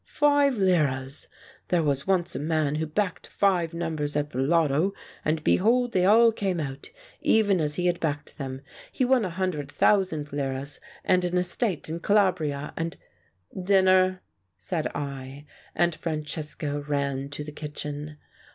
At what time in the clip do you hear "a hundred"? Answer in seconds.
9.23-9.71